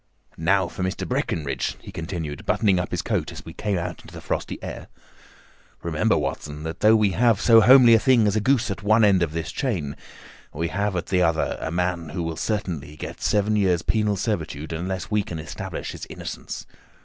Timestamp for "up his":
2.79-3.03